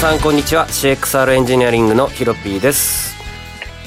[0.00, 0.66] さんこんにちは。
[0.66, 3.14] CXR エンジニアリングのヒロピーです。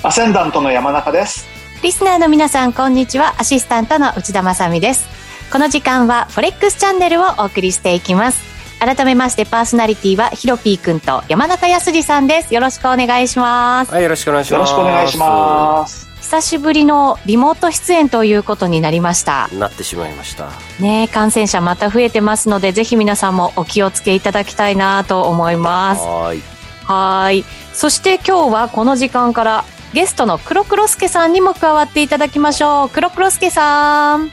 [0.03, 1.47] アセンダントの山中です。
[1.81, 3.33] リスナーの皆さんこんにちは。
[3.39, 5.07] アシスタントの内田まさです。
[5.51, 8.43] この時間はフォレックスチャンネルをお送りしていきます。
[8.77, 12.53] 改めましてパーソナリティはヒロピーくんと山中康さんです。
[12.53, 13.91] よろしくお願いします。
[13.91, 14.59] はいよろしくお願いします。
[14.59, 19.49] よろしくお願いします久しぶりのリモート出演ということになりました。
[19.49, 20.51] なってしまいました。
[20.79, 26.01] ね感染者また増えてますのでぜひ皆さんもお気をつけいただきたいなと思います。
[26.01, 26.39] はい。
[26.85, 27.43] はい。
[27.73, 32.89] そして今日はこの時間からゲストの黒黒助さんにも加わっていただきましょう。
[32.89, 34.29] 黒黒助さん。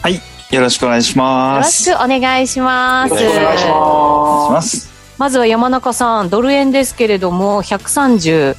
[0.00, 0.20] はい。
[0.54, 1.90] よろしくお願いします。
[1.90, 3.14] よろしくお願いします。
[3.14, 4.92] よろしくお願いします。
[5.18, 8.56] まずは山中さんドル円ですけれども130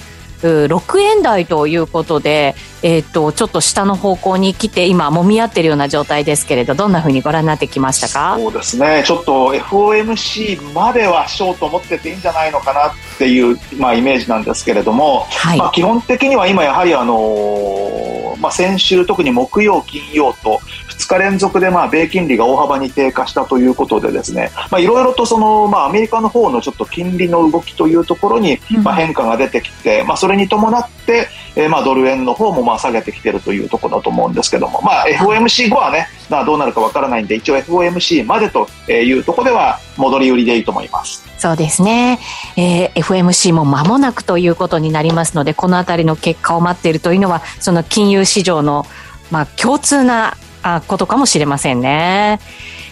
[0.48, 8.38] 6円台ということで、えーと、ちょっと下の方向に来て今もみ合ってるような状態ですけれどどんなふうにご覧になってきましたか？
[8.38, 9.04] そうですね。
[9.06, 42.20] ちょっと FOMC まではショート持ってていいんじゃないのかなっていう、まあ、イメージなんですけれども、はい、まあ、基本的には今やはりあのー、まあ、先週特に木曜金曜と2日連続でまあ米金利が大幅に低下したということでですねいろいろとその、まあ、アメリカの方のちょっと金利の動きというところに、まあ、変化が出てきて、うん、まあ、それに伴って、えー、まあドル円の方もまあ下げてきてるというところだと思うんですけども、まあ、FOMC 後はね、まあ、どうなるかわからないんで一応 FOMC までというところでは戻り売りでいいと思いますそうですね、
[42.56, 48.86] えー、FMC も間もなくということになりますのでこの辺りの結果を待っているというのはその金融市場の
[49.30, 50.38] まあ共通な
[50.88, 52.40] ことかもしれませんね。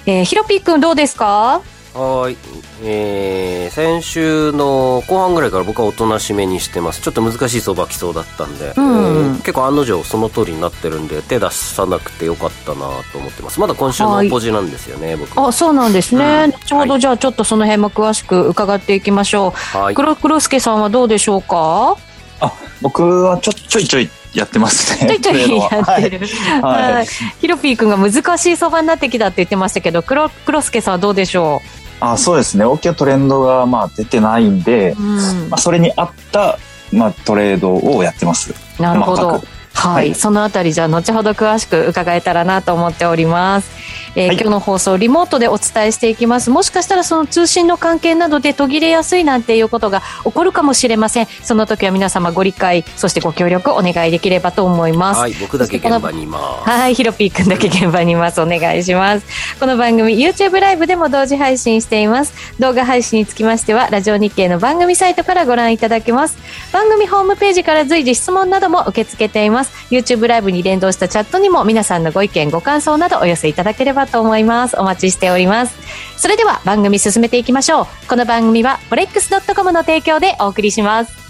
[0.05, 1.61] えー、ヒロピー君どうですか？
[1.93, 2.37] はい、
[2.83, 7.01] えー、先週の後半ぐらいから僕はおとなしめにしてます。
[7.01, 13.59] ちょっと難しい相場来そうだったんで、うん、えー、結構案の定その通りになってるんで手出さなくてよかったなと思ってます。
[13.59, 15.37] まだ今週のポジなんですよね、はい、僕。
[15.37, 21.97] あそうなんですね、うん、ちょうどじゃあちょっとその辺も詳しく伺っていきましょう、はい、黒黒助さんはどうでしょうか？
[22.39, 25.09] あ僕はちょちょいちょいやってますね。
[25.19, 25.69] ちょいちょいやっ
[26.01, 26.25] てる。
[26.61, 26.93] はい。
[26.93, 27.05] はい、
[27.41, 31.80] ヒロピー君が難しい相場になってきたって言ってましたけど、黒、黒助さんはどうでしょう？
[32.01, 32.65] あそうですね。
[32.65, 36.57] 大きなトレンドがまあ出てないんで、うん、まあそれに合った
[36.91, 38.53] まあトレードをやってます。
[38.81, 39.41] なるほど。
[39.73, 43.71] はい、そのあたりじゃあ後ほど詳しく伺えたらなと思っております。
[44.15, 46.49] えーはい、今日の放送リモートでお伝えしていきます。
[46.49, 51.27] もしかしたらその通信の関係などで途切れやすいなんていうことが起こるかもしれません。
[51.43, 55.19] その時は皆様ご理解そしてご協力お願いできればと思います。
[55.19, 55.33] はい。
[55.35, 56.69] 僕だけ現場にいます。
[56.69, 56.95] はい。
[56.95, 58.41] ヒロピー君だけ現場にいます。
[58.41, 59.25] お願いします。
[59.59, 62.33] この番組 YouTube ライブでも同時配信しています。
[62.59, 66.37] 動画配信につきましてはラジオ日経の番組サイトからご覧いただけます。
[66.73, 69.71] 番組ホームページから随時質問なども受け付けています。
[69.89, 75.75] YouTube ライブに連動したチャットにも皆さんのご意見ご感想などお寄せいただければと思いますお待ちしております
[76.17, 81.21] それでは番組進めていきましょうこの番組はフォレックス .com の提供でお送りします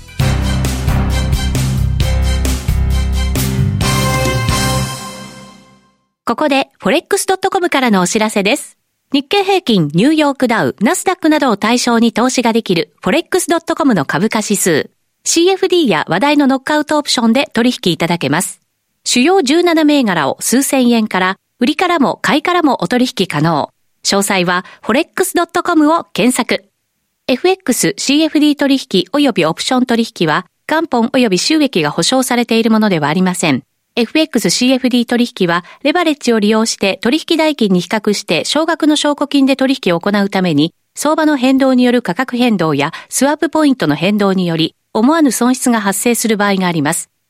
[6.32, 8.78] ここで forex.com からのお知らせです。
[9.12, 14.92] 日経平均、ニューヨークダウ、ナスダックなどを対象に投資ができる forex.com の株価指数。
[15.26, 18.62] CFD や話題のノックアウトオプションで取引いただけます。
[19.04, 23.70] 主要17銘柄を数千円から売りからも買いからもお取引可能。
[24.02, 26.66] 詳細は forex.com を検索。
[27.28, 33.62] FX、CFD 取引及びオプション取引は元本及び収益が保証されているものではありません。
[33.96, 47.12] FX、CFD 取引はレバレッジを利用して取引代金に比較して少額の証拠金で取引を行うために相場の変動による価格変動やスワップポイントの変動により思わぬ損失が発生する場合があります。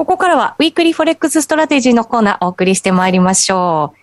[0.00, 3.98] ここからは Weekly Forex Strategy のコーナーお送りしてまいりましょう。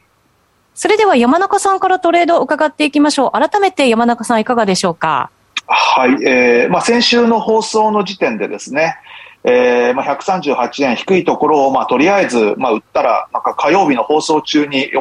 [0.75, 3.31] それでは山中さんからトレードを伺っていきましょう。
[3.31, 5.31] 改めて山中さんいかがでしょうか？
[5.65, 8.97] はい、えー、まあ先週の放送の時点でですね、
[9.43, 14.91] えー、まあ138円低いところをまあとりあえずまあ売ったらなんか火曜日の放送中に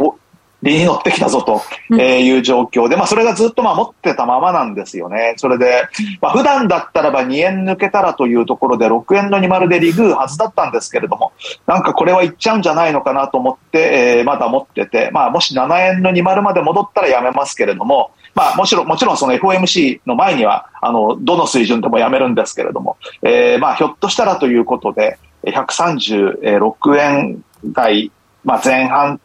[0.66, 1.62] 利に乗ってきたぞと
[1.94, 5.34] いう状況で、まあ、それがずっとまあ持ってたままなんですよね。
[5.36, 5.88] それで、
[6.20, 11.32] まあ、普段だったらば2円抜けたらというところで6円の20でリグーはずだったんですけれども、
[11.66, 28.10] なんかこれはいっちゃうんじゃないのかなと思って、えー、まだ持ってて、まあ、もし7円の20まで戻ったらやめますけれども、まあ、もちろん、もちろんその FOMC の前には、あの、どの水準でもやめるんですけれども、えー、まあ、ひょっとしたらということで、136円台、
[28.44, 29.20] まあ、前半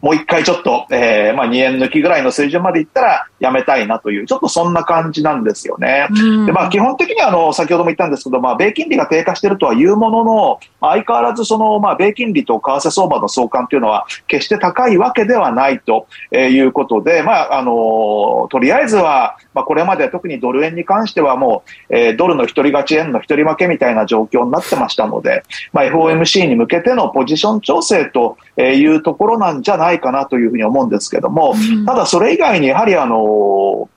[0.00, 6.08] もう一回ちょっと、えー、まあ2円抜きぐらいの水準までいったらやめたいなという、ちょっとそんな感じなんですよね。
[6.46, 31.54] で、まあ基本的にはあの、先ほども言ったんですけど、まあ米金利が低下しているとはいうものの、相変わらずその、まあ米金利と為替相場の相関というのは決して高いわけではないということで、まああの、とりあえずは、まあこれまで特にドル円に関してはもう、えー、ドルの一人勝ち円の一人負けみたいな状況になってましたので、まあ FOMC に向けてのポジション調整というところなんじゃないないかなというふうに思うんですけども、
[31.86, 33.88] ただそれ以外にやはりあの、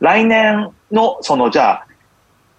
[0.00, 1.86] 来年のそのじゃあ、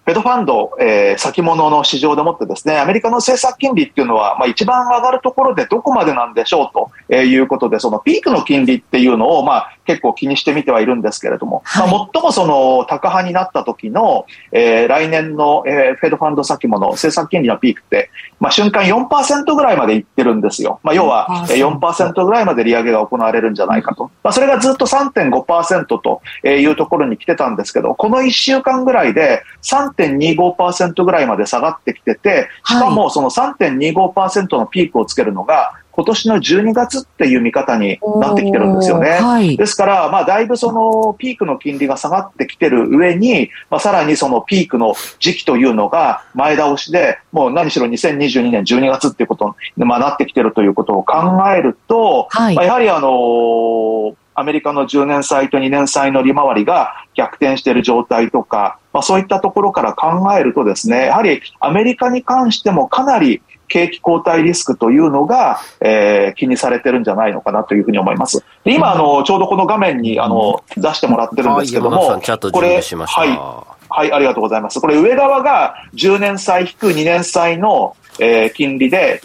[0.04, 18.10] フェドファンド、えー、先物の市場でもってですね、アメリカの政策金利っていうのは、まあ一番上がるところでどこまでなんでしょうと、えー、いうことで、そのピークの金利っていうのを、まあ結構気にしてみてはいるんですけれども、はい、まあ最もその高派になった時の、えー、来年の、えー、フェドファンド先物政策金利のピークって、
[18.40, 20.80] まあ瞬間4%ぐらいまでいってるんですよ。
[20.82, 24.10] まあ要は4%ぐらいまで利上げが行われるんじゃないかと。
[24.22, 39.10] まあそれがずっと3.5%というところに来てたんですけど、この1週間ぐらいで3 3.25%ぐらいまで下がってきてて、しかもその3.25%のピークをつけるのが、今年の12月っていう見方になってきてるんですよね。
[39.10, 51.16] はい、ですから、まあ、だいぶそのピークの金利が下がってきてる上に、まあ、さらにそのピークの時期というのが前倒しで、もう何しろ2022年12月っていうことに、まあ、なってきてるということを考
[51.56, 68.44] えると、はい、まあ、やはりあのーアメリカの10年債と2年債の利回りが逆転している状態とか、まあ、そういったところから考えるとですね、やはりアメリカに関してもかなり景気後退リスクというのが、えー、気にされてるんじゃないのかなというふうに思います。
[68.64, 72.20] で今、あの、ちょうどこの画面に、あの、出してもらってるんですけども、
[72.52, 73.74] これ、はい。
[73.88, 74.80] はい、ありがとうございます。
[74.80, 79.22] これ、上側が10年債引く2年債の、えー、金利で、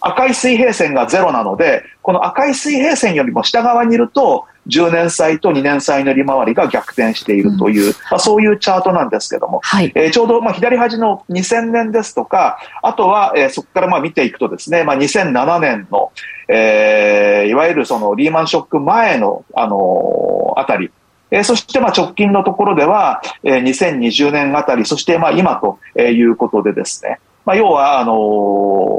[0.00, 16.12] 赤い水平線がゼロなので、この赤い水平線よりも下側にいると、10年債と2年債の利回りが逆転しているという、うん、まあ、そういうチャートなんですけども、はい、えー、ちょうどまあ左端の2000年ですとか、あとは、えー、そこからまあ見ていくとですね、まあ、2007年の、
[16.48, 20.90] えー、いわゆるそのリーマンショック前の、あのー、あたり、
[21.30, 28.12] えー、そしてまあ直近のところでは、えー、2020年あたり、そしてまあ今ということでですね、まあ、要は、あの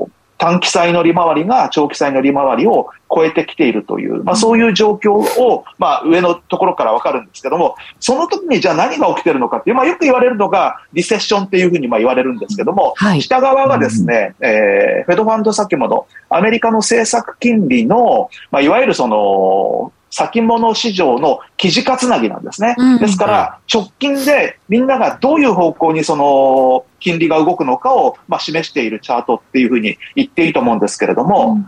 [0.08, 22.76] ー短期債の利回りが長期債の利回りを超えてきているという、まあ、そういう状況を、まあ、上のところからわかるんですけども、その時にじゃあ何が起きてるのかっていう、まあ、よく言われるのがリセッションっていうふうにまあ言われるんですけども、はい、下側がですね、えー、フェドファンド先物、アメリカの政策金利の、まあ、いわゆるその、先物市場の記事かつなぎなんですね。
[23.00, 31.60] ですから、直近でみんながどういう方向にその金利が動くのかを、まあ、示しているチャートっていうふうに言っていいと思うんですけれども、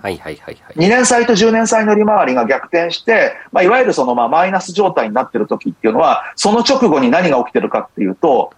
[0.76, 8.52] 2年債と10年債の利回りが逆転して、まあ、いわゆるそのまあマイナス状態になっている時っていうのは、その直後に何が起きてるかっていうと、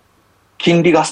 [0.58, 1.04] 金利が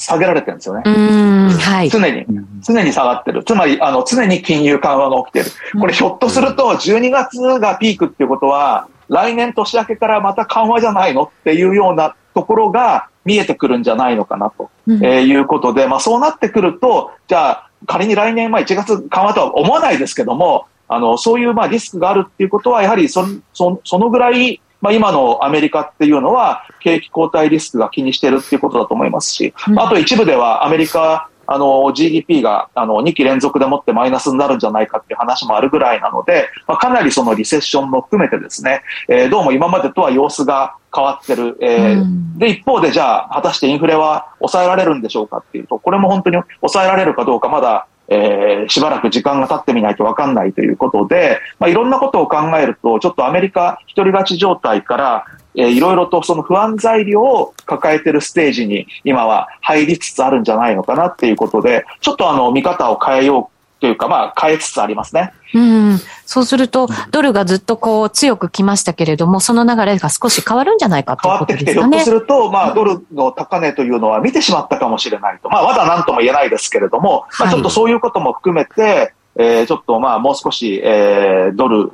[0.00, 0.82] 下げられてるんですよね。
[0.84, 2.26] はい、常に、
[2.62, 3.44] 常に下がってる。
[3.44, 5.46] つまり、あの、常に金融緩和が起きてる。
[5.78, 14.70] これひょっとすると、12月がピークっていうことは、来年年明けからまた緩和じゃないのっていうようなところが見えてくるんじゃないのかなと、
[15.02, 41.58] えいうことで、まあそうなってくると、じゃあ仮に来年、まあ1月緩和とは思わないですけども、あの、そういうまあリスクがあるっていうことは、やはりそそそのぐらいまあ、今のアメリカっていうのは、景気後退リスクが気にしてるっていうことだと思いますし、あと一部ではアメリカ、あの、GDP が、あの、2期連続でもってマイナスになるんじゃないかっていう話もあるぐらいなので、まあ、かなりそのリセッションも含めてですね、えー、どうも今までとは様子が変わってる。
[41.60, 55.24] えー、で、一方でじゃあ、果たしてインフレは抑えられるんでしょうかっていうと、これも本当に抑えられるかどうかまだえー、しばらく時間が経ってみないと分かんないということで、まあ、いろんなことを考えると、ちょっとアメリカ独り勝ち状態から、
[55.54, 65.32] えー、いろいろとその不安材料を抱えてるステージに今は入りつつあるんじゃないのかなっていうことで、ちょっとあの見方を変えようというか、まあ、変えつつありますね。
[65.54, 65.98] うん。
[66.26, 71.74] そうすると、ドルがずっとこう、強く来ましたけれども、その流れが少し変わるんじゃないかということですかね。
[71.74, 75.48] 変わってきて、ひょっとすると、まあ、ドルの高値というのは見てしまったかもしれないと。
[75.48, 81.92] まあ、まだ何とも言えないですけれども、まあ、ちょっとそういうことも含めて、えー、ちょっとまあ、もう少し、えー、ドル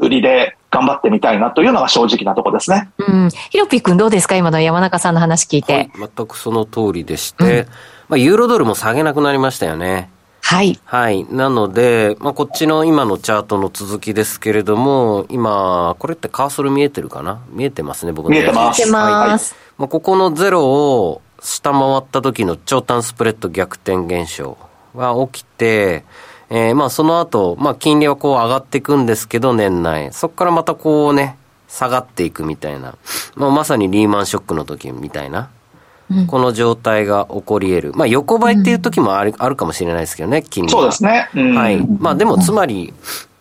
[0.00, 2.90] 売りで頑張ってみたいなというのが正直なとこですね。
[2.98, 3.30] うん。
[3.50, 4.36] ヒロピー君どうですか？
[4.36, 5.72] 今の山中さんの話聞いて。
[5.72, 7.66] はい、全くその通りでして、うん、
[8.10, 10.10] まあ、ユーロドルも下げなくなりましたよね。
[10.48, 10.80] はい。
[10.86, 11.26] はい。
[11.30, 17.42] なので、まあ、こっちの今のチャートの続きですけれども、今、これってカーソル見えてるかな？
[17.50, 18.78] 見えてますね、僕の見えてます。
[18.78, 19.52] 見えてます。
[19.52, 24.56] はい、まあ、ここのゼロを下回った時の長短スプレッド逆転現象
[24.96, 26.06] が起きて、
[26.48, 30.14] えー、まあその後、まあ金利はこう上がっていくんですけど、年内。
[30.14, 31.36] そこからまたこうね、
[31.68, 32.96] 下がっていくみたいな。
[33.34, 35.50] まあまさにリーマンショックの時みたいな。
[36.26, 37.92] この状態が起こり得る。
[37.94, 40.80] まあ横ばいっていう時もある,、あるかもしれないですけどね、金利は。
[40.80, 41.28] そうですね。
[41.54, 41.86] はい。
[41.98, 42.94] まあでもつまり、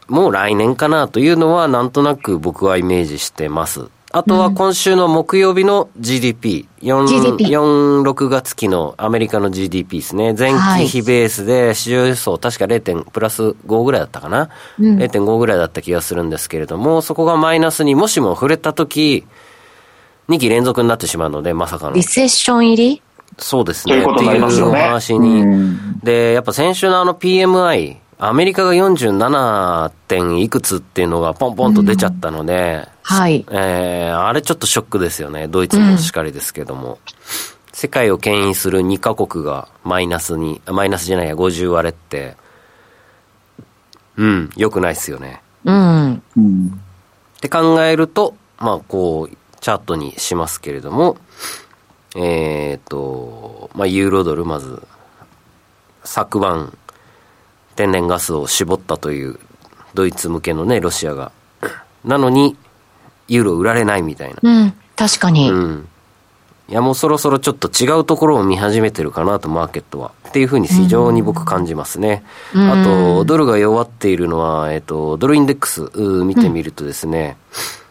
[0.07, 3.89] もう来年かなというのはなんとなく僕はイメージしてます。
[4.11, 6.65] あとは今週の木曜日の GDP。
[6.81, 10.33] 4、4 6月期のアメリカの GDP ですね。
[10.33, 13.03] 前期比ベースで市場予想確か 0.
[13.11, 14.49] プラス5ぐらいだったかな。
[14.79, 19.25] うん、0.5ぐらいだった気がするんですけれども、そこがマイナスにもしも触れたとき、
[20.29, 21.93] 2期連続になってしまうので、まさかの。
[21.93, 23.01] リセッション入り？
[23.37, 23.99] そうですね。
[23.99, 25.77] っていうお話に。
[26.03, 33.45] で、やっぱ先週のあの PMI、アメリカが47点いくつっていうのがポンポンと出ちゃったので、うん、はい。
[33.49, 35.47] えー、あれちょっとショックですよね。
[35.47, 36.93] ドイツもしかりですけども。
[36.93, 36.97] うん、
[37.73, 42.35] 世界を牽引する2カ国がマイナスに、マイナスじゃないや、50割れって、
[44.15, 45.41] うん、良くないっすよね。
[45.63, 46.15] うん。
[46.15, 51.17] って考えると、まあこう、チャートにしますけれども、
[52.15, 54.81] えっ、ー、と、まあユーロドルまず、
[56.03, 56.77] 昨晩、
[57.75, 59.39] 天然ガスを絞ったという
[59.93, 61.31] ドイツ向けのね、ロシアが。
[62.05, 62.55] なのに、
[63.27, 64.35] ユーロ売られないみたいな。
[64.41, 65.49] うん、確かに。
[65.49, 65.87] うん。
[66.69, 70.11] いや、もうそろそろちょっと違うところを見始めてるかなと、マーケットは。
[70.27, 72.23] っていうふうに非常に僕感じますね。
[72.53, 77.86] うん、あと、ドルが弱っているのは、えっ、ー、と、ドルインデックス見てみるとですね、うん、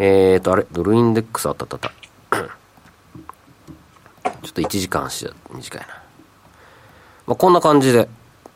[0.00, 1.92] えっ、と、あれ、ドルインデックスあったあったあっ
[2.30, 2.38] た。
[4.42, 5.86] ちょっと1時間足短いな。
[7.26, 8.08] まあ、こんな感じで、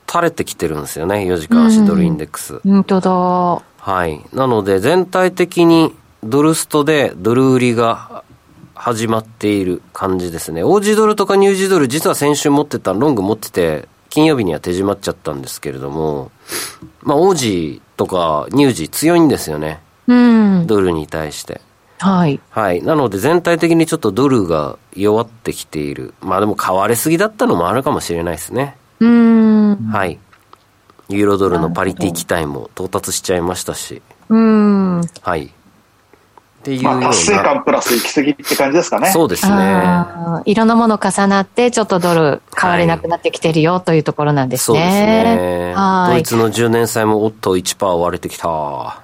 [0.08, 2.60] 垂れてきてるんですよね、4時間足ドルインデックス。
[2.60, 3.10] 本当だ。
[3.10, 4.24] はい。
[4.32, 8.22] なので、全体的にドルストでドル売りが
[8.74, 10.62] 始まっている感じですね。
[10.62, 16.30] オージードルとかニュージードル、実は先週持ってた、ロング持ってて、金曜日には手締まっちゃったんですけれども、
[17.02, 19.80] まあ、オージーとかニュージー強いんですよね。
[20.06, 20.66] うん。
[20.66, 21.60] ドルに対して。
[21.98, 22.40] はい。
[22.50, 22.82] はい。
[22.82, 26.14] なので全体的にちょっとドルが弱ってきている。
[26.20, 28.76] まあでも買われすぎだったのもあるかもしれないですね。
[29.00, 29.76] うん。
[29.92, 30.18] はい。
[31.08, 34.02] ユーロドルのパリティ期待も到達しちゃいましたし。
[34.28, 35.00] うん。
[35.22, 35.44] はい。
[35.44, 39.10] っていうまあ、達成感プラス行き過ぎって感じですかね。
[39.10, 39.54] そうですね。
[40.44, 44.78] いろんなもの重なって、ちょっとドル買われなくなってきてるよ、というところなんですね。
[44.78, 45.74] そうですね。
[45.74, 46.12] はい。
[46.14, 49.02] ドイツの10年債もおっと1%割れてきた。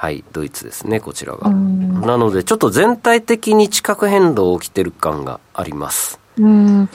[0.00, 1.50] はい、ドイツですね、こちらが。
[1.50, 6.18] なので、ちょっと全体的に地殻変動起きてる感があります。
[6.38, 6.88] うん。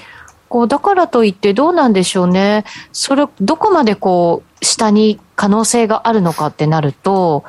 [0.50, 2.66] こうだからといってどうなんでしょうね。
[2.94, 7.44] それ、どこまでこう、下に可能性があるのかってなると、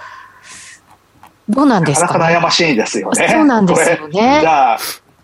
[1.49, 3.27] どうなんですか、ね、なかなか悩ましいですよね。
[3.27, 4.41] そうなんですよね。
[4.43, 4.79] じゃあ、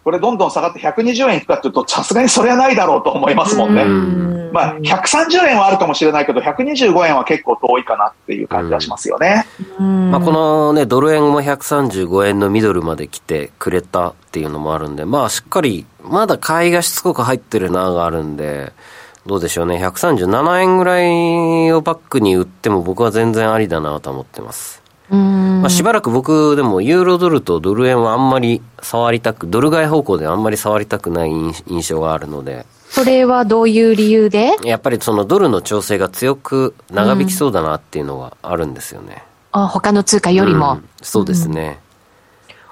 [0.04, 3.84] これどんどん下がって120円いくかっていうと、さすがにそれはないだろうと思いますもんね。
[3.84, 9.46] んまあ、130円はあるかもしれないけど、125円は結構遠いかなっていう感じはしますよね。
[9.78, 18.72] まあ、このね、ドル円も135円のミドルまで来てくれたっていうのもあるんで、まあ、しっかり、まだ買いがしつこく入ってるながあるんで、
[19.24, 24.81] どうでしょうね、137円ぐらいをバックに売っても僕は全然ありだなと思ってます。
[25.16, 32.64] まあ、しばらく僕でもユーロドルとドル円はあんまり触りたく、ドル買い方向であんまり触りたくない印象があるので。
[32.88, 34.56] それはどういう理由で？
[34.64, 39.22] やっぱりそのドルの調整が強く長引きそうだなっていうのがあるんですよね。
[39.54, 41.78] うん、あ他の通貨よりも、うん、そうですね、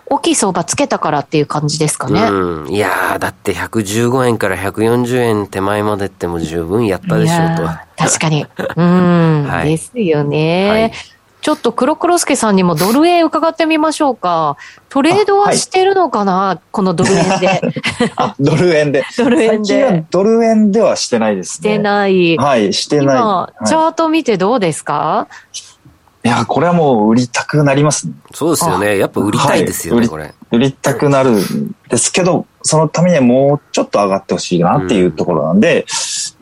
[0.08, 2.22] うん、大きい相場つけたからっていう感じですかね。
[2.22, 2.68] うん。
[2.68, 7.66] いやだって115円から140円手前までっても十分やったでしょうと。
[7.96, 8.46] 確かに。
[8.76, 9.44] うん。
[9.48, 10.68] はい、ですよね。
[10.68, 10.92] はい
[11.40, 14.56] ちょっと黒黒助さんにもドル円伺ってみましょうか。
[14.90, 17.60] トレードはしてるのかな、はい、このドル円で。
[18.16, 19.04] あ、ドル円で。
[19.16, 19.84] ドル円で。
[19.84, 21.70] はドル円ではしてないですね。
[21.70, 22.36] してない。
[22.36, 23.04] はい、してない。
[23.16, 25.28] 今、チャート見てどうですか？
[26.22, 28.12] いや、これはもう売りたくなりますね。
[28.34, 28.98] そうですよね。
[28.98, 30.34] やっぱ売りたいですよね、はい、これ。
[30.50, 35.86] 売りたくなるんですけど、そのためにはもうちょっと上がってほしいなっていうところなんで、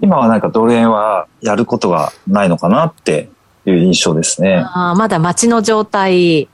[0.00, 3.28] うん、今はなんかドル円はやることがないのかなって
[3.70, 4.64] いう印象ですね。
[4.75, 6.48] あまだ街の状態。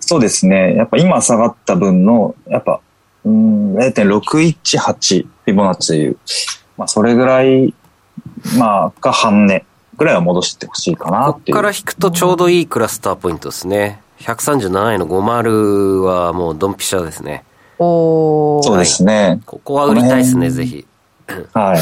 [0.00, 0.74] そうですね。
[0.76, 2.80] やっぱ今下がった分の、やっぱ、
[3.24, 6.18] うん、0.618フィボナッチという、
[6.76, 7.74] まあそれぐらい、
[8.58, 9.64] まあ、が半値
[9.96, 11.56] ぐらいは戻してほしいかなっていう。
[11.56, 14.00] ここから引くとちょうどいいクラスターポイントですね。
[14.20, 17.44] 137円の50はもうドンピシャですね。
[17.78, 19.40] おそうですね。
[19.46, 20.86] ここは売りたいですね、ぜひ。
[21.52, 21.78] はい。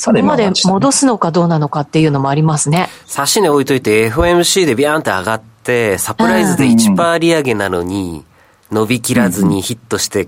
[0.00, 2.88] そこまで戻すのかどうなのかっていうのもありますね。
[3.04, 8.24] 差し値置いといて FOMC でビャーンって上がって、サプライズで1%利上げなのに、
[8.72, 10.26] 伸びきらずにヒットして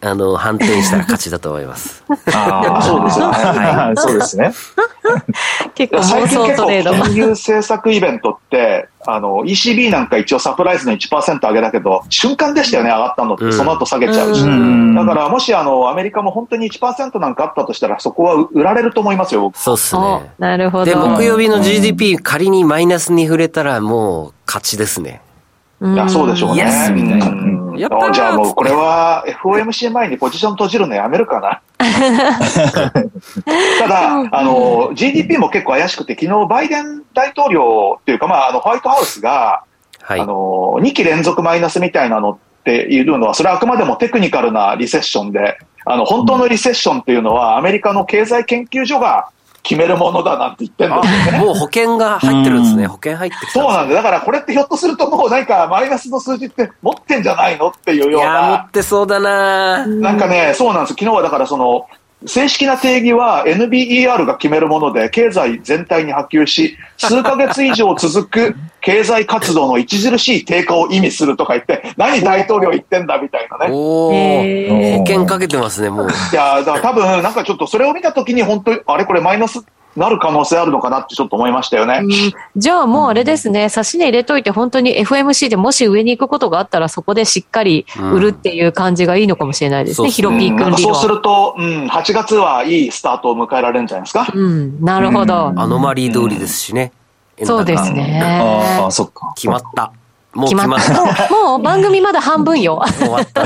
[0.00, 2.02] あの、反転したら勝ちだと思います。
[2.32, 3.24] ああ、 そうですね。
[3.26, 4.54] はい、そうですね。
[5.74, 6.66] 結構最近結構
[7.04, 14.42] 金融政策イベントって、あの、ECB なんか一応サプライズの1%上げだけど、瞬間でしたよね、上がったのって、その後下げちゃうし。
[14.42, 20.32] だからもしあの、アメリカも本当に1%なんかあったとしたら、そこは売られると思いますよ、そうっすね。
[20.38, 20.84] なるほど。
[20.84, 25.20] で、木曜日の GDP 仮にマイナスに触れたらもう勝ちですね。
[25.82, 26.62] いや、そうでしょうね。
[26.62, 27.56] イエスみたいな。
[27.78, 31.60] やったじゃあもうこれは FOMC 前にポジション閉じるのやめるかな。
[33.80, 39.62] ただ、あの、GDP も結構怪しくて、昨日バイデン大統領っていうか、まあ、あの、ホワイトハウスが、
[40.02, 49.28] はい、あの、2期連続マイナスみたいなのっていうのは、それはあくまでもテクニカルなリセッションで、あの、本当のリセッションっていうのは、アメリカの経済研究所が
[49.66, 51.38] 決めるものだなんて言ってんですよね。
[51.44, 52.86] もう保険が入ってるんですね。
[52.86, 53.52] 保険入ってきた。
[53.52, 53.94] そうなんだ。
[53.96, 58.30] だからこれってひょっとするともうなんかマイナスの数字って持ってんじゃないのっていうような。
[58.30, 60.90] いや、持ってそうだななんかね、そうなんです。
[60.92, 61.88] 昨日はだからその、
[62.24, 73.72] 正式な定義は NBER が決めるもので、経済全体に波及し、数ヶ月以上続く 経済活動の著しい低下を意味するとか言って、何大統領言ってんだみたいなね。
[73.72, 76.08] おー、保険かけてますね、もう。
[76.08, 79.62] いや、だから多分、なんかちょっとそれを見たときに本当に、あれこれマイナス
[79.96, 82.00] なる可能性あるのかなってちょっと思いましたよね。
[82.02, 82.10] うん、
[82.56, 90.76] じゃあもうあれですね、差し値入れといて本当に FMC でもし上に行くことがあったらそこでしっかり売るっていう感じがいいのかもしれないですね、ヒロピー君。
[90.78, 94.26] そうすると、うん、8月はいいスタートを迎えられるんじゃないですか？
[94.32, 95.52] うん、なるほど。
[95.56, 96.92] アノマリー通りですしね。
[97.42, 98.20] そうですね。
[98.80, 99.32] ああ、そっか。
[99.36, 99.92] 決まった。
[100.36, 101.28] もう決まった。
[101.30, 102.82] もう番組まだ半分よ。
[102.98, 103.44] 終わった。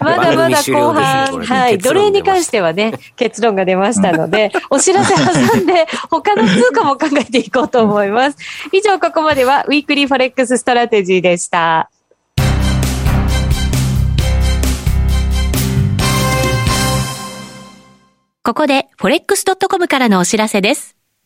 [0.00, 1.78] まだまだ後半、はい。
[1.78, 8.38] ドル円に関してはね、結論が出ましたので、 お知らせ挟んで、他の通貨も考えていこうと思います。
[8.72, 11.88] 以上、ここまでは、 Weekly Forex Strategy でした。
[18.42, 20.97] ここで、forex.com からのお知らせです。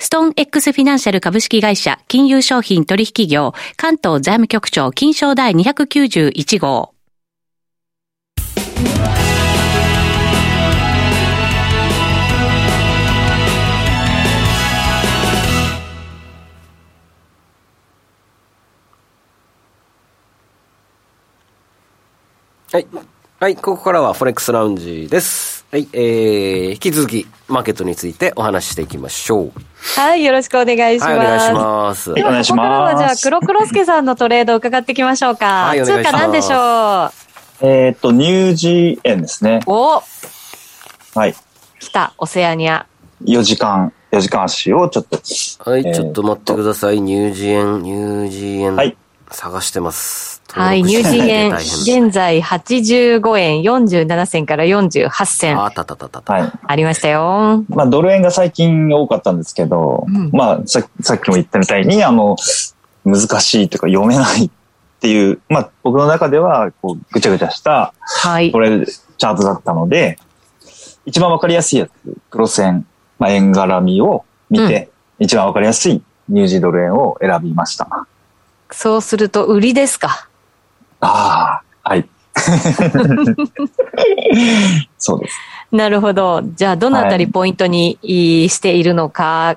[0.00, 6.94] ストーン X フィナンシャル株式会社金融商品取引業関東財務局長金賞第291号。
[22.70, 22.86] はい。
[23.40, 25.57] はい、ここからはフォレックスラウンジです。
[25.70, 29.52] はい、えー、引き続き、マーケットについてお話ししていきましょう。
[30.00, 31.10] はい、よろしくお願いします。
[31.10, 32.14] はい、お願いします。
[32.14, 35.66] では、ここからはじゃあ、黒黒助さんのトレードを伺っていきましょうか。
[35.66, 37.10] はい、通貨何でしょ
[37.62, 39.60] うえっと、ニュージー円ですね。
[39.66, 40.00] お
[41.14, 41.34] はい。
[41.80, 42.86] 来た、オセアニア。
[43.24, 45.18] 4時間、4時間足をちょっと。
[45.70, 47.02] はい、ちょっと待ってください。
[47.02, 48.74] ニュージー円、ニュージー円。
[48.76, 48.96] はい。
[49.30, 50.42] 探してます。
[50.52, 55.62] はい、ニュージー円、現在85円47銭から48銭。
[55.62, 56.32] あたたたたた。
[56.32, 56.52] はい。
[56.66, 57.64] ありましたよ。
[57.68, 62.36] まあ、ドル円が最近多かったんですけど、うん、まあさ、さっきも言ったみたいに、あの、
[63.04, 64.50] 難しいというか読めないっ
[65.00, 68.50] ていう、まあ、僕の中では、こう、ぐちゃぐちゃした、はい。
[68.50, 70.18] これ、チャートだったので、
[71.04, 71.90] 一番わかりやすいやつ、
[72.30, 72.86] 黒線、
[73.18, 78.06] まあ、円絡みを見て、うん、一番わかりやすいニュージードル円を選びました。
[78.70, 80.28] そうすると、売りですか？
[81.00, 82.08] ああ、はい。
[84.98, 85.36] そうです。
[85.72, 86.42] なるほど。
[86.54, 89.56] じゃあ、どのあたりポイントにしているのか、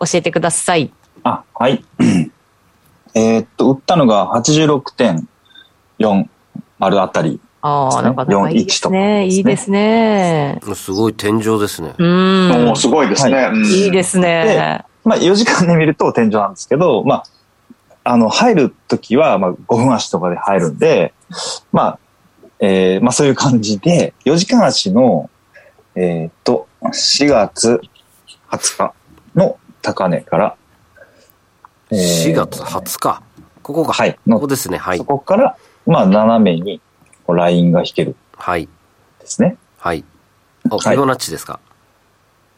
[0.00, 0.90] 教えてください。
[1.22, 1.84] あ、はい。
[3.14, 6.26] えー、っと、売ったのが86.4
[6.80, 9.26] あるあたりああ、なんかいいですね。
[9.26, 10.60] いいですね。
[10.74, 11.94] すごい天井ですね。
[11.96, 12.06] う
[12.72, 12.72] ん。
[12.76, 13.50] すごいですね。
[13.54, 14.84] いいですね。
[15.04, 17.24] まあ4時間で見ると天井なんですけど、まあ、
[18.04, 21.14] あの、入るときは、まあ5分足とかで入るんで、
[21.72, 21.98] まあ、
[22.60, 25.30] えー、まあそういう感じで、4時間足の、
[25.96, 27.80] えっ、と、4月
[28.50, 28.94] 20日
[29.34, 30.56] の高値から、
[31.90, 33.22] えー、4月20日？
[33.62, 34.18] ここが、はい。
[34.28, 34.76] ここですね。
[34.76, 34.98] はい。
[34.98, 36.80] そこから、まあ斜めに
[37.26, 38.16] ラインが引ける。
[38.36, 38.68] はい。
[39.20, 39.56] ですね。
[39.78, 40.04] はい。
[40.70, 41.60] お、フィボナッチですか、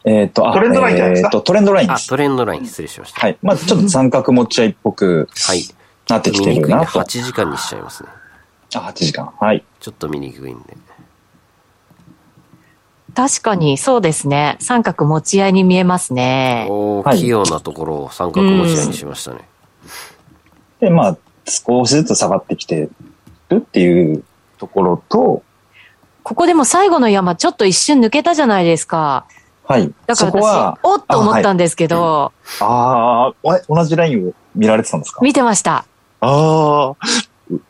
[0.07, 2.07] えっ、と、トレンドラインじゃないですか、えー、と、トレンドラインです。
[2.07, 3.19] トレンドライン、失礼しました。
[3.19, 3.37] はい。
[3.41, 5.63] まずちょっと三角持ち合いっぽく、はい。
[6.07, 6.99] なってきてるなと。
[7.01, 8.09] 8時間にしちゃいますね。
[8.75, 9.33] あ、8時間。
[9.37, 9.65] はい。
[9.81, 10.77] ちょっと見にくいんで。
[13.13, 14.55] 確かに、そうですね。
[14.61, 16.67] 三角持ち合いに見えますね。
[16.69, 19.39] お器用なところを三角持ち合いにしましたね。
[20.79, 22.87] で、まあ、少しずつ下がってきて
[23.49, 24.23] るっていう
[24.57, 25.43] ところと、
[26.23, 29.25] ここでも最後の山ちょっと一瞬抜けたじゃないですか。
[29.67, 29.91] はい。
[30.05, 32.31] だから私、おっと思ったんですけど。
[32.61, 32.65] あ、
[33.43, 35.19] はい、あ、同じラインを見られてたんですか？
[35.21, 35.85] 見てました。
[36.21, 36.95] ああ、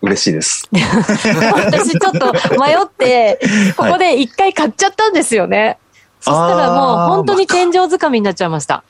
[0.01, 0.69] 嬉しいです。
[0.71, 3.39] 私ちょっと迷って、
[3.75, 5.59] ここで一回買っちゃったんですよね。
[5.65, 5.77] はい、
[6.21, 8.83] そしたらもう本当に天井づかみになっちゃいました。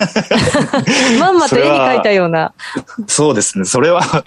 [1.18, 2.52] まんまと絵に描いたような。
[3.06, 3.64] そうですね。
[3.64, 4.02] それは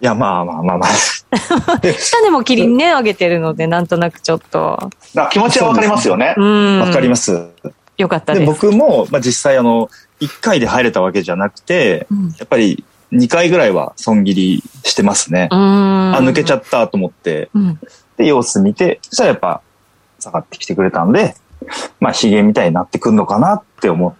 [0.00, 0.90] いや、まあまあまあまあ。
[1.98, 4.90] 下でも切りね、上げてるので、なんとなくちょっと。
[5.30, 6.34] 気持ちはわかりますよね。
[6.36, 7.48] わかります。
[7.96, 8.40] よかったです。
[8.40, 9.88] で僕も、まあ、実際あの、
[10.20, 15.48] 1回で入れたわけじゃなくて、うん、やっぱり2回ぐらいは損切りしてますね。
[15.50, 17.78] あ、抜けちゃったと思って、うん、
[18.16, 19.60] で、様子見て、そしたらやっぱ
[20.18, 21.36] 下がってきてくれたんで、
[22.00, 24.14] まあ、ヒゲみたいになってくんのかなって思っ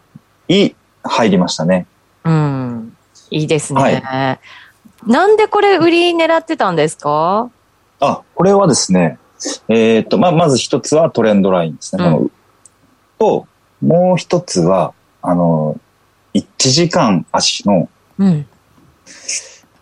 [0.48, 1.86] い入りましたね。
[2.24, 2.96] うん。
[3.30, 3.80] いいですね。
[3.80, 7.50] はい、なんでこれ売り狙ってたんですか？
[8.00, 9.18] あ、これはですね、
[9.68, 12.04] えっ、と、まあ、まず一つはトレンドラインですね。
[12.04, 12.32] うん、
[13.18, 13.46] と、
[13.82, 15.78] もう一つは、あの、
[16.34, 18.46] 1時間足の、うん、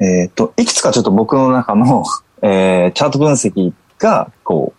[0.00, 2.04] えっ、と、いくつかちょっと僕の中の、
[2.42, 4.72] えー、チャート分析が、こ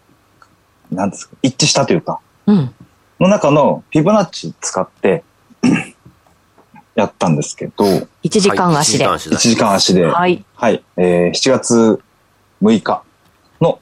[0.92, 2.74] う、なんですか、一致したというか、うん、
[3.20, 5.24] の中のフィボナッチ使って、
[6.96, 7.84] やったんですけど。
[8.24, 9.08] 1時間足で。
[9.08, 10.06] 1時間足で。
[10.06, 10.46] はい。
[10.56, 10.84] はい。
[10.98, 12.02] えー、7月
[12.62, 13.04] 6日
[13.62, 13.80] の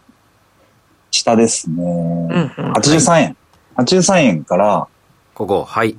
[1.11, 1.75] 下ですね。
[1.77, 3.37] うんうん、83円。
[3.75, 4.87] 83円から、
[5.33, 5.95] ここ、はい。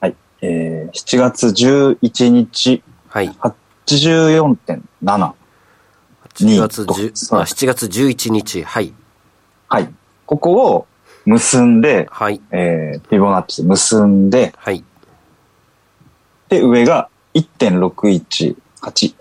[0.00, 0.14] はい。
[0.42, 2.82] えー、7月11日。
[3.08, 3.30] はい。
[3.30, 5.32] 84.7。
[6.34, 8.64] 7月10、あ、7月11日。
[8.64, 8.92] はい。
[9.68, 9.88] はい。
[10.26, 10.86] ここを
[11.26, 12.40] 結んで、はい。
[12.50, 14.84] えー、フィボナッチで結んで、はい。
[16.48, 19.14] で、上が1.618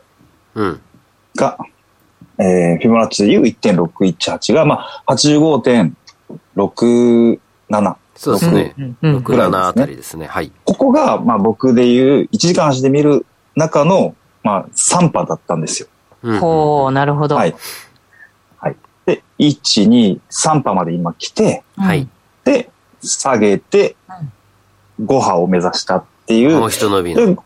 [1.36, 1.66] が、うん、
[2.46, 7.96] えー、フィボナッチでいう1.618が、まあ、85.67。
[8.16, 8.74] そうですね。
[9.02, 10.28] 67あたりですね。
[10.28, 10.52] はい。
[10.66, 15.88] ここが、まあ僕でいう1時間足で見る中の、まあ3波だったんですよ。
[16.40, 17.36] ほう、なるほど。
[17.36, 17.56] はい。
[19.06, 19.16] はい。
[19.18, 22.08] で、1、2、3波まで今来て、はい。
[22.44, 22.70] で、
[23.02, 23.96] 下げて、
[25.02, 26.60] 5波を目指したっていう。
[26.60, 27.44] もう一伸びの。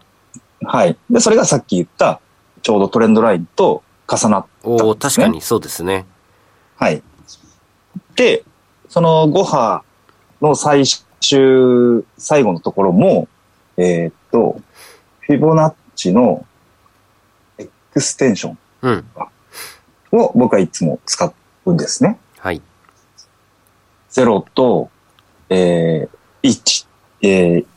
[0.63, 0.97] はい。
[1.09, 2.19] で、それがさっき言った、
[2.61, 6.05] ちょうどトレンドラインと重なった、ね、お確かにそうですね。
[6.75, 7.01] はい。
[8.15, 8.43] で、
[8.89, 9.83] その5波
[10.41, 13.27] の最終、最後のところも、
[13.77, 14.61] えー、っと、
[15.21, 16.45] フィボナッチの
[17.57, 19.05] エクステンション
[20.11, 21.33] を僕はいつも使う
[21.73, 22.19] んですね。
[22.39, 22.61] はい。
[24.11, 24.89] 0と、
[25.49, 26.87] えー、1、
[27.21, 27.67] えー、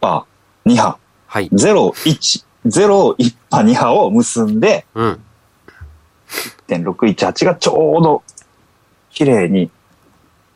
[0.00, 0.26] 波、
[0.64, 0.98] 2波。
[1.26, 1.48] はい。
[1.50, 5.20] 0、1、0、1波、2波を結んで、うん。
[6.68, 8.22] 1.618がちょうど、
[9.10, 9.70] 綺麗に、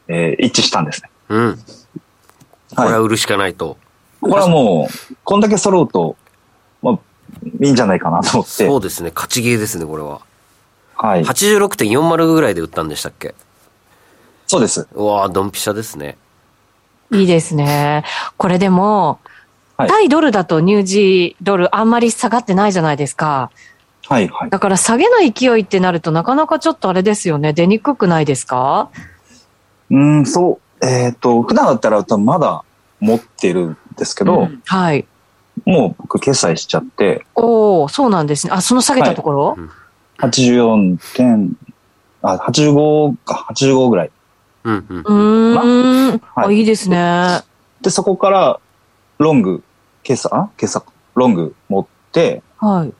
[0.08, 1.10] えー、一致したんですね。
[1.28, 1.58] うん。
[2.76, 3.76] これは売るしかないと。
[4.20, 6.16] これはもう、こんだけ揃うと、
[6.82, 6.98] まあ、
[7.60, 8.66] いいんじゃないかなと思って。
[8.66, 9.12] そうですね。
[9.14, 10.20] 勝ちゲーですね、これは。
[11.02, 11.24] はい。
[11.24, 13.34] 86.40ぐらいで売ったんでしたっけ？
[14.46, 14.86] そうです。
[14.92, 16.18] うわドンピシャですね。
[17.10, 18.04] いいですね。
[18.36, 19.18] これでも、
[19.76, 23.50] はい、対ドルだとニュージードルあんまり下がってないじゃないですか。
[24.08, 24.50] はいはい。
[24.50, 27.52] だから下げない勢いってなるとなかなかちょっとあれですよね。
[27.52, 28.90] 出にくくないですか？
[29.88, 30.86] うん、そう。
[30.86, 32.62] えっ、ー、と、普段だったらまだ
[33.00, 35.06] 持ってるんですけど、うん、はい。
[35.64, 37.26] もう僕決済しちゃって。
[37.34, 38.52] おおそうなんですね。
[38.52, 39.58] あ、その下げたところ、はい、
[40.20, 41.56] ?84 点、
[42.22, 44.10] あ、85か、85ぐらい。
[44.64, 45.04] うんうん。
[45.04, 46.20] うん。
[46.34, 47.40] はい、あ、いいですね。
[47.82, 48.60] で、そこから、
[49.18, 49.62] ロング
[50.02, 50.82] 今朝今朝
[51.14, 52.92] ロング持って、はい。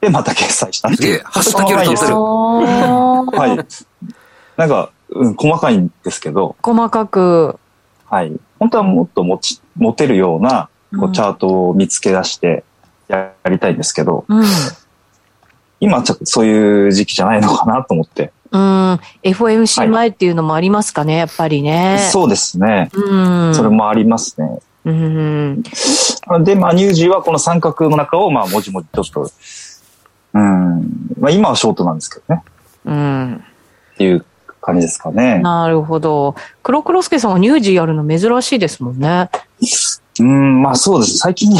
[0.00, 1.22] で、また決済したっていう。
[1.24, 2.14] ハッシュタグ取ってる。
[2.16, 4.58] はい。
[4.58, 6.56] なんか、うん、細かいんですけど。
[6.62, 7.58] 細かく。
[8.06, 8.32] はい。
[8.58, 12.64] 本当はもっと持ち、持てるような、こう、チャートを見つけ出して
[13.08, 14.44] やりたいんですけど、うん、
[15.84, 18.32] 今ちょっとそういう時期じゃないのかなと思って。
[18.50, 19.00] うん。
[19.22, 21.98] FOMC 前っていうのもありますかね、はい、やっぱりね。
[22.10, 22.88] そうですね。
[22.94, 23.54] うん。
[23.54, 24.60] それもありますね。
[24.86, 25.62] うん。
[26.42, 29.30] で、まあ、ニュージーはこの三角の中を、まあ、もじもじちょっと、
[30.32, 30.80] うん。
[31.20, 32.42] まあ、今はショートなんですけどね。
[32.86, 33.34] うん。
[33.94, 34.24] っていう
[34.62, 35.40] 感じですかね。
[35.40, 36.34] なるほど。
[36.62, 39.28] 黒黒助さんはニュージーやるの珍しいですもんね。
[40.20, 41.18] うん、まあそうです。
[41.18, 41.54] 最近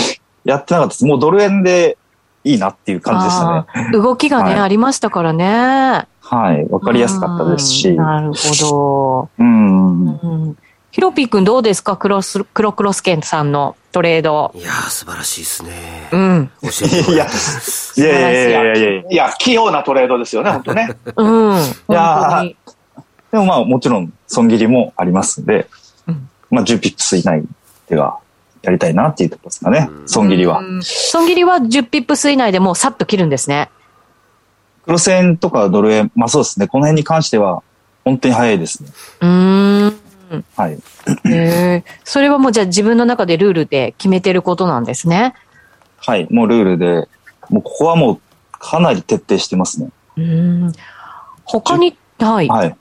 [0.45, 1.05] やってなかったです。
[1.05, 1.99] もうドル円で
[2.45, 3.91] いいなっていう感じでしたね。
[3.93, 6.07] 動きがね、はい、ありましたからね。
[6.21, 6.69] はい。
[6.69, 7.93] わかりやすかったですし。
[7.97, 9.43] なるほど。
[9.43, 10.07] うん。
[10.07, 10.11] う
[10.51, 10.59] ん
[10.91, 11.97] ヒロピー君どうですか？
[11.97, 14.53] クロス、クロクロスケンさんのトレード。
[14.55, 16.09] いやー、素晴らしいですね。
[16.13, 16.51] うん。
[16.63, 20.97] 教えていや、いやいやいやいやいやいや、器用なトレードですよね、本当ね。
[21.17, 21.57] うん。
[21.57, 22.45] いや
[23.33, 25.67] でもまあ、もちろん、損切りもありますんで、
[26.07, 27.43] うん、まあ、10ピップス以内
[27.89, 28.21] では
[28.65, 30.63] やりたいなっていうところですかね、損切りは。
[30.83, 33.71] 損切りは10ピップス以内でもうさっと切るんですね。
[34.85, 37.63] クロス円とかドル円、まあそうですね、この辺に関しては、
[38.05, 38.89] 本当に早いですね。
[39.21, 39.95] うん。
[40.57, 40.79] はい。
[41.31, 45.35] えそれはもうじゃあ自分の中でルールで決めてることなんですね。
[45.99, 47.09] はい、もうルールで、
[47.51, 48.21] もうここはもう
[48.53, 49.91] かなり徹底してますね。
[50.17, 50.73] うん。
[51.45, 52.49] 他に、はい。
[52.49, 52.77] はい。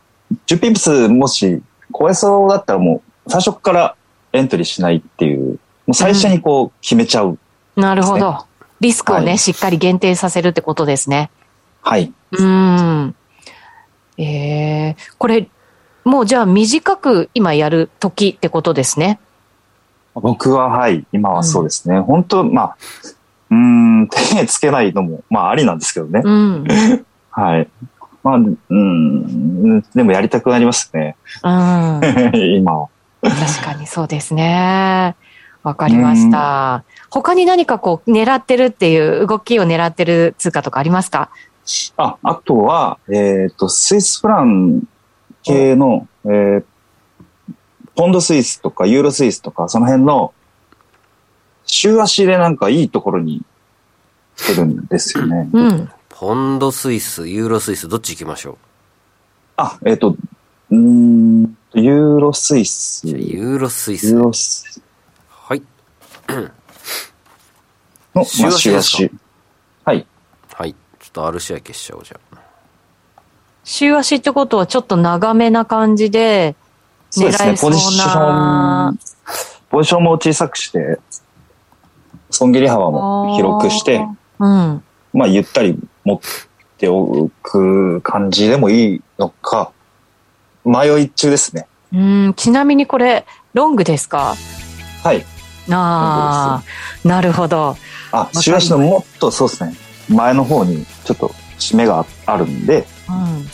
[0.48, 1.62] 10ピップスもし
[1.98, 3.96] 超えそうだったらもう最初から
[4.34, 7.38] エントリーしないっていう、もう最初にこう決めちゃう、ね
[7.78, 8.46] うん、なるほど。
[8.80, 11.30] リスクをね、はい、しっかり限定させるってことですね。
[11.82, 12.14] はい。
[12.32, 13.16] うん。
[14.18, 15.48] ええー、これ、
[16.04, 19.20] もうじゃあ短く今やる時ってことですね。
[20.16, 21.98] 僕ははい、今はそうですね。
[21.98, 22.78] うん、本当まあ、
[23.50, 26.22] うん、手つけないのも、まあありなんですけどね。
[26.24, 26.66] うん、
[27.32, 27.68] はい。
[28.24, 31.16] まあ、うん、でもやりたくなりますね。
[31.44, 32.02] うん。
[32.56, 32.90] 今は。
[33.22, 35.16] 確かにそうですね。
[35.64, 36.84] わかりました。
[37.10, 41.30] 他に何かこう狙ってるっていう動きを狙ってる通貨とかありますか？
[41.96, 44.86] あ、あとは、えっ、ー、と、スイスフラン
[45.42, 46.64] 系の、えー、
[47.96, 50.34] ポンドスイスとかユーロスイスとか、その辺の、
[51.66, 53.42] 週足でなんかいいところに
[54.36, 55.50] 来てるんですよね。
[55.54, 55.90] うん。
[56.10, 58.58] ポンドスイス、ユーロスイス、どっち行きましょう？
[59.56, 60.18] あ、えっ、ー、と、
[60.70, 63.08] うん、ユーロスイス。
[63.08, 64.08] ユーロスイス。
[64.08, 64.82] ユーロスイス。
[66.28, 66.52] はい。
[68.16, 69.92] の、週足ですか？
[69.92, 70.06] はい。
[70.54, 70.74] はい。
[70.74, 72.38] ちょっと R 試合消しちゃおう、じゃあ。
[73.64, 76.56] 週足ってことはちょっと長めな感じで、
[77.16, 77.38] 狙えそうな。
[77.38, 79.00] そうですね、ポジション、
[79.70, 81.00] ポジションも小さくして、
[82.30, 84.06] 損切り幅も広くして、
[84.40, 84.84] うん、
[85.14, 86.20] まあゆったり持っ
[86.78, 89.72] ておく感じでもいいのか、
[90.66, 91.68] 迷い中ですね。
[91.94, 94.36] うん、ちなみにこれ、ロングですか？
[95.04, 95.26] はい。
[95.70, 97.78] ああ、なるほど。
[98.12, 99.74] あ、週足のもっとそうですね、
[100.10, 103.48] 前の方にちょっと締めがあるんで、うん、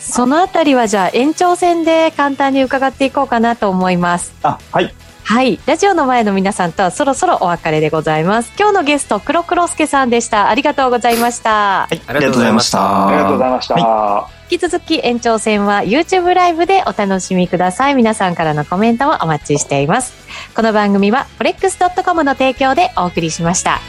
[0.00, 4.34] そのあたりはじゃあ延長戦で簡単に伺っていこうかなと思います。
[4.42, 4.94] あ、はい。
[5.26, 5.58] はい。
[5.64, 8.52] ラジオの前の皆さんとはそろそろお別れでございます。
[8.58, 10.50] 今日のゲスト、黒黒助さんでした。
[10.50, 11.50] ありがとうございました。
[11.50, 12.02] はい。
[12.06, 13.08] ありがとうございました。
[13.08, 13.74] ありがとうございました。
[13.74, 17.94] はい、引き続き延長戦は YouTube ライブでお楽しみください。
[17.94, 20.23] 皆さんからのコメントもお待ちしています。
[20.54, 23.80] この番組は forex.com の提供でお送りしました。